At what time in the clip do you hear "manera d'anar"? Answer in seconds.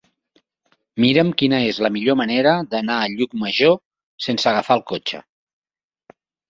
2.23-2.99